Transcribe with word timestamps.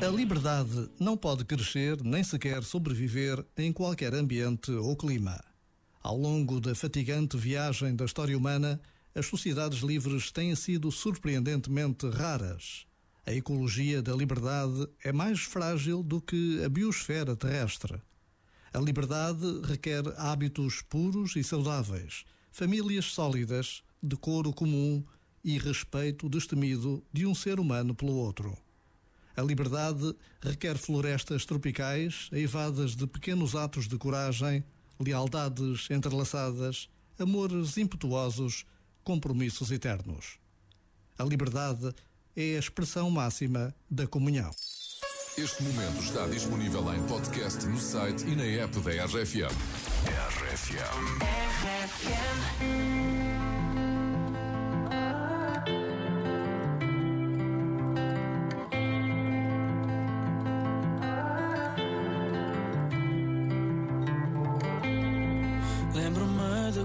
A 0.00 0.06
liberdade 0.06 0.90
não 0.98 1.16
pode 1.16 1.44
crescer 1.44 2.02
nem 2.02 2.24
sequer 2.24 2.64
sobreviver 2.64 3.44
em 3.56 3.72
qualquer 3.72 4.12
ambiente 4.14 4.72
ou 4.72 4.96
clima. 4.96 5.40
Ao 6.02 6.16
longo 6.16 6.60
da 6.60 6.74
fatigante 6.74 7.36
viagem 7.36 7.94
da 7.94 8.04
história 8.04 8.36
humana, 8.36 8.80
as 9.14 9.26
sociedades 9.26 9.82
livres 9.82 10.32
têm 10.32 10.54
sido 10.56 10.90
surpreendentemente 10.90 12.08
raras. 12.08 12.84
A 13.24 13.32
ecologia 13.32 14.02
da 14.02 14.16
liberdade 14.16 14.88
é 15.04 15.12
mais 15.12 15.40
frágil 15.40 16.02
do 16.02 16.20
que 16.20 16.60
a 16.64 16.68
biosfera 16.68 17.36
terrestre. 17.36 18.02
A 18.74 18.78
liberdade 18.80 19.60
requer 19.62 20.02
hábitos 20.16 20.82
puros 20.82 21.36
e 21.36 21.44
saudáveis, 21.44 22.24
famílias 22.50 23.04
sólidas, 23.04 23.84
decoro 24.02 24.52
comum 24.52 25.04
e 25.44 25.58
respeito 25.58 26.28
destemido 26.28 27.02
de 27.12 27.26
um 27.26 27.34
ser 27.34 27.60
humano 27.60 27.94
pelo 27.94 28.14
outro. 28.14 28.56
A 29.36 29.42
liberdade 29.42 30.14
requer 30.40 30.76
florestas 30.76 31.46
tropicais 31.46 32.28
eivadas 32.32 32.94
de 32.94 33.06
pequenos 33.06 33.54
atos 33.54 33.88
de 33.88 33.96
coragem, 33.96 34.62
lealdades 35.00 35.88
entrelaçadas, 35.90 36.88
amores 37.18 37.78
impetuosos, 37.78 38.66
compromissos 39.02 39.70
eternos. 39.70 40.38
A 41.18 41.24
liberdade 41.24 41.94
é 42.36 42.56
a 42.56 42.58
expressão 42.58 43.10
máxima 43.10 43.74
da 43.90 44.06
comunhão. 44.06 44.50
Este 45.36 45.62
momento 45.62 46.02
está 46.02 46.26
disponível 46.26 46.92
em 46.94 47.02
podcast 47.06 47.64
no 47.66 47.80
site 47.80 48.26
e 48.26 48.36
na 48.36 48.44
app 48.44 48.78
da 48.80 48.90
RFM. 49.06 49.48
RFM. 50.04 51.22
Lembro-me 51.62 52.91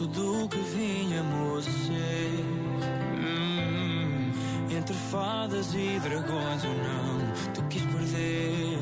esboço 0.00 0.06
do 0.06 0.48
que 0.48 0.58
vinhamos 0.58 1.66
a 1.66 1.70
ser. 1.70 2.44
Hum, 3.18 4.32
entre 4.70 4.94
fadas 4.94 5.74
e 5.74 5.98
dragões 6.00 6.64
ou 6.64 6.74
não, 6.74 7.52
tu 7.54 7.62
quis 7.68 7.82
perder. 7.82 8.78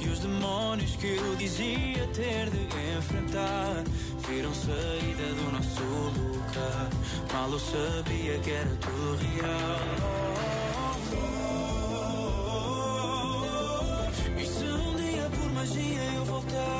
E 0.00 0.08
os 0.08 0.20
demónios 0.20 0.96
que 0.96 1.16
eu 1.16 1.36
dizia 1.36 2.06
ter 2.14 2.50
de 2.50 2.64
enfrentar 2.96 3.84
viram 4.26 4.54
saída 4.54 5.34
do 5.34 5.52
nosso 5.52 5.82
lugar. 5.82 6.88
Mal 7.32 7.50
eu 7.50 7.58
sabia 7.58 8.38
que 8.38 8.50
era 8.50 8.76
tudo 8.76 9.18
real. 9.36 9.80
E 14.38 14.46
se 14.46 14.64
um 14.64 14.96
dia 14.96 15.30
por 15.30 15.52
magia 15.52 16.02
eu 16.16 16.24
voltar? 16.24 16.79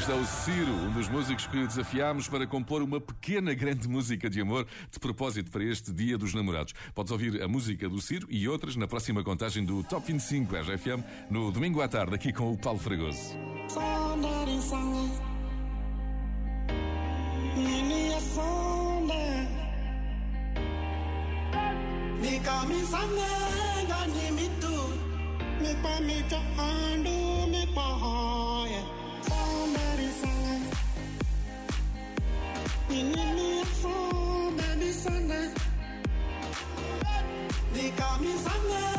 Este 0.00 0.12
é 0.12 0.14
o 0.14 0.24
Ciro, 0.24 0.72
um 0.72 0.92
dos 0.92 1.10
músicos 1.10 1.46
que 1.46 1.66
desafiámos 1.66 2.26
para 2.26 2.46
compor 2.46 2.80
uma 2.80 2.98
pequena 2.98 3.52
grande 3.52 3.86
música 3.86 4.30
de 4.30 4.40
amor 4.40 4.66
de 4.90 4.98
propósito 4.98 5.50
para 5.50 5.62
este 5.62 5.92
Dia 5.92 6.16
dos 6.16 6.32
Namorados. 6.32 6.72
Podes 6.94 7.12
ouvir 7.12 7.42
a 7.42 7.46
música 7.46 7.86
do 7.86 8.00
Ciro 8.00 8.26
e 8.30 8.48
outras 8.48 8.76
na 8.76 8.88
próxima 8.88 9.22
contagem 9.22 9.62
do 9.62 9.84
Top 9.84 10.10
25 10.10 10.56
RFM 10.56 11.04
no 11.28 11.52
domingo 11.52 11.82
à 11.82 11.88
tarde, 11.88 12.14
aqui 12.14 12.32
com 12.32 12.50
o 12.50 12.56
Paulo 12.56 12.78
Fragoso. 12.78 13.36
Saudade 13.68 14.50
You 33.00 33.06
need 33.06 33.34
me. 33.34 33.50
They 37.72 37.90
call 37.96 38.18
me 38.18 38.32
Sunday. 38.32 38.89